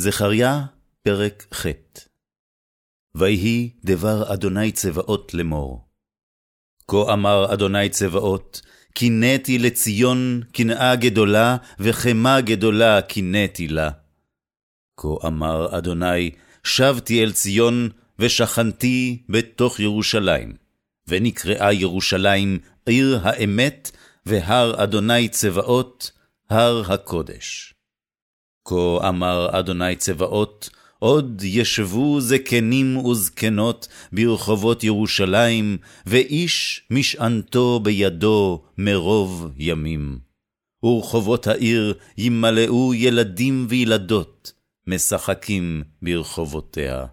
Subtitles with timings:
[0.00, 0.64] זכריה,
[1.02, 1.66] פרק ח'
[3.14, 5.88] ויהי דבר אדוני צבאות לאמור.
[6.88, 8.60] כה אמר אדוני צבאות,
[8.94, 13.90] קינאתי לציון קנאה גדולה, וחמה גדולה קינאתי לה.
[14.96, 16.30] כה אמר אדוני,
[16.64, 17.88] שבתי אל ציון,
[18.18, 20.56] ושכנתי בתוך ירושלים,
[21.08, 23.90] ונקראה ירושלים עיר האמת,
[24.26, 26.10] והר אדוני צבאות,
[26.50, 27.74] הר הקודש.
[28.68, 40.18] כה אמר אדוני צבאות, עוד ישבו זקנים וזקנות ברחובות ירושלים, ואיש משענתו בידו מרוב ימים.
[40.82, 44.52] ורחובות העיר ימלאו ילדים וילדות,
[44.86, 47.06] משחקים ברחובותיה.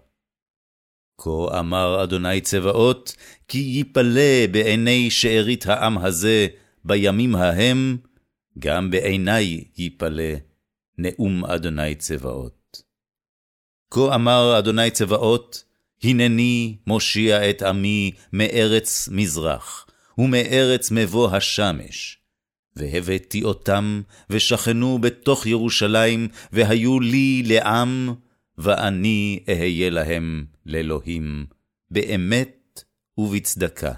[1.20, 3.14] כה אמר אדוני צבאות,
[3.48, 6.46] כי יפלא בעיני שארית העם הזה
[6.84, 7.96] בימים ההם,
[8.58, 10.55] גם בעיני יפלא.
[10.98, 12.82] נאום אדוני צבאות.
[13.90, 15.64] כה אמר אדוני צבאות,
[16.02, 19.86] הנני מושיע את עמי מארץ מזרח,
[20.18, 22.18] ומארץ מבוא השמש.
[22.76, 28.14] והבאתי אותם, ושכנו בתוך ירושלים, והיו לי לעם,
[28.58, 31.46] ואני אהיה להם לאלוהים,
[31.90, 32.82] באמת
[33.18, 33.92] ובצדקה.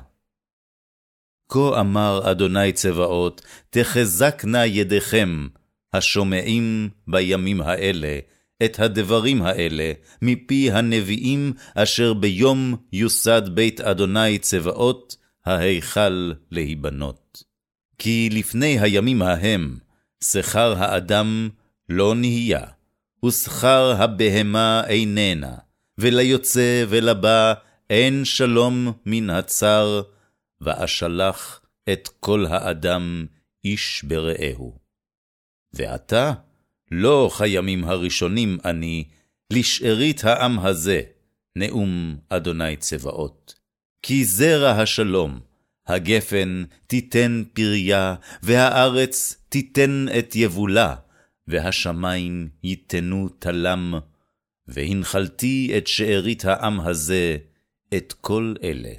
[1.49, 5.49] כה אמר אדוני צבאות, תחזקנה ידיכם,
[5.93, 8.19] השומעים בימים האלה
[8.65, 15.17] את הדברים האלה מפי הנביאים אשר ביום יוסד בית אדוני צבאות,
[15.47, 17.43] ההיכל להיבנות.
[17.99, 19.79] כי לפני הימים ההם,
[20.25, 21.49] שכר האדם
[21.89, 22.65] לא נהיה,
[23.25, 25.55] ושכר הבהמה איננה,
[25.99, 27.55] וליוצא ולבא
[27.91, 30.03] אין שלום מן הצר,
[30.61, 31.61] ואשלח
[31.93, 33.27] את כל האדם
[33.65, 34.88] איש ברעהו.
[35.73, 36.33] ועתה,
[36.91, 39.05] לא כימים הראשונים אני,
[39.53, 41.03] לשארית העם הזה,
[41.57, 43.55] נאום אדוני צבאות.
[44.03, 45.41] כי זרע השלום,
[45.87, 50.95] הגפן תיתן פריה, והארץ תיתן את יבולה,
[51.47, 53.95] והשמיים ייתנו תלם,
[54.69, 57.37] והנחלתי את שארית העם הזה,
[57.97, 58.93] את כל אלה.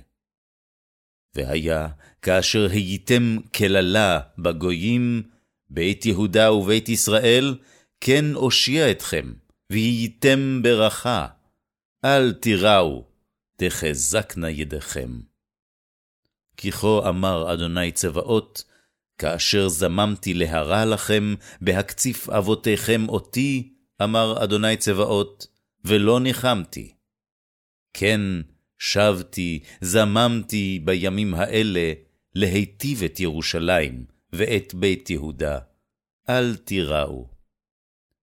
[1.36, 1.88] והיה,
[2.22, 5.24] כאשר הייתם כללה בגויים,
[5.70, 7.58] בית יהודה ובית ישראל,
[8.02, 9.34] כן אושיע אתכם,
[9.70, 11.28] והייתם ברכה.
[12.06, 13.04] אל תיראו,
[13.56, 15.20] תחזקנה ידיכם.
[16.58, 18.64] כי כה אמר אדוני צבאות,
[19.18, 25.48] כאשר זממתי להרע לכם, בהקציף אבותיכם אותי, אמר אדוני צבאות,
[25.86, 26.94] ולא ניחמתי.
[27.94, 28.22] כן,
[28.80, 31.94] שבתי, זממתי בימים האלה,
[32.36, 35.60] להיטיב את ירושלים, ואת בית יהודה,
[36.30, 37.30] אל תיראו.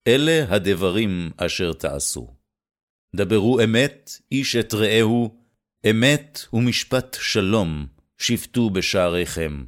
[0.06, 2.34] אלה הדברים אשר תעשו.
[3.16, 5.40] דברו אמת, איש את רעהו,
[5.90, 7.86] אמת ומשפט שלום,
[8.18, 9.64] שפטו בשעריכם.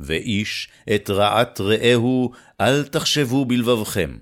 [0.00, 4.18] ואיש את רעת רעהו, אל תחשבו בלבבכם.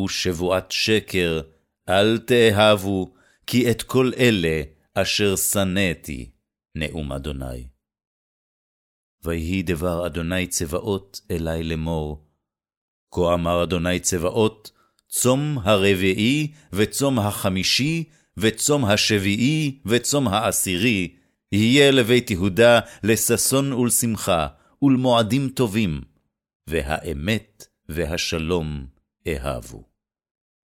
[0.00, 1.40] ושבועת שקר,
[1.88, 3.14] אל תאהבו,
[3.46, 4.62] כי את כל אלה
[4.94, 6.30] אשר שנאתי,
[6.74, 7.77] נאום אדוני.
[9.24, 12.24] ויהי דבר אדוני צבאות אלי לאמור.
[13.14, 14.70] כה אמר אדוני צבאות,
[15.08, 18.04] צום הרביעי, וצום החמישי,
[18.36, 21.14] וצום השביעי, וצום העשירי,
[21.52, 24.46] יהיה לבית יהודה לששון ולשמחה,
[24.82, 26.00] ולמועדים טובים,
[26.66, 28.86] והאמת והשלום
[29.28, 29.82] אהבו.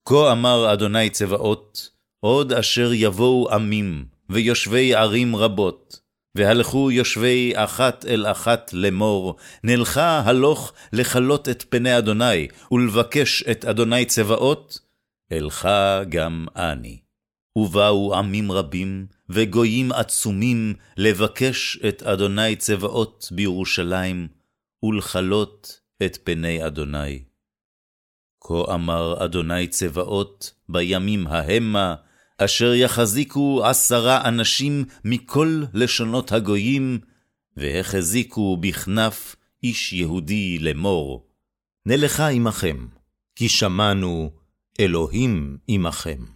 [0.06, 6.00] כה אמר אדוני צבאות, עוד אשר יבואו עמים, ויושבי ערים רבות,
[6.36, 14.06] והלכו יושבי אחת אל אחת לאמור, נלכה הלוך לכלות את פני אדוני, ולבקש את אדוני
[14.06, 14.80] צבאות,
[15.32, 15.70] אלך
[16.10, 17.00] גם אני.
[17.56, 24.28] ובאו עמים רבים, וגויים עצומים, לבקש את אדוני צבאות בירושלים,
[24.84, 27.24] ולכלות את פני אדוני.
[28.44, 31.96] כה אמר אדוני צבאות בימים ההמה,
[32.38, 37.00] אשר יחזיקו עשרה אנשים מכל לשונות הגויים,
[37.58, 41.28] והחזיקו בכנף איש יהודי לאמור,
[41.86, 42.88] נלכה עמכם,
[43.36, 44.32] כי שמענו
[44.80, 46.33] אלוהים עמכם.